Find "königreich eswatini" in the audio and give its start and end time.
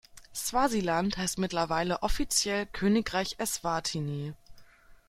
2.65-4.33